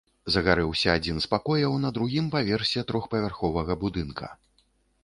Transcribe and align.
Загарэўся 0.35 0.95
адзін 0.99 1.19
з 1.25 1.29
пакояў 1.33 1.75
на 1.85 1.91
другім 1.99 2.33
паверсе 2.37 2.87
трохпавярховага 2.93 3.73
будынка. 3.87 4.35